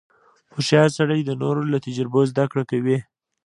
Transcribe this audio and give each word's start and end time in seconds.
•هوښیار 0.53 0.89
سړی 0.97 1.19
د 1.23 1.31
نورو 1.41 1.61
له 1.71 1.77
تجربو 1.85 2.19
زدهکړه 2.31 2.63
کوي. 2.71 2.97